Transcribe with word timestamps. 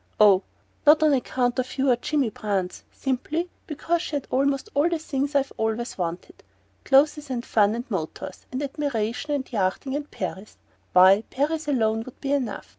Oh, 0.19 0.41
not 0.87 1.03
on 1.03 1.13
account 1.13 1.59
of 1.59 1.77
you 1.77 1.91
or 1.91 1.95
Jimmy 1.95 2.31
Brance! 2.31 2.81
Simply 2.91 3.51
because 3.67 4.01
she 4.01 4.15
had 4.15 4.25
almost 4.31 4.67
all 4.73 4.89
the 4.89 4.97
things 4.97 5.35
I've 5.35 5.53
always 5.57 5.95
wanted: 5.95 6.41
clothes 6.85 7.29
and 7.29 7.45
fun 7.45 7.75
and 7.75 7.85
motors, 7.91 8.47
and 8.51 8.63
admiration 8.63 9.33
and 9.35 9.53
yachting 9.53 9.95
and 9.95 10.09
Paris 10.09 10.57
why, 10.93 11.21
Paris 11.29 11.67
alone 11.67 12.01
would 12.05 12.19
be 12.19 12.31
enough! 12.33 12.69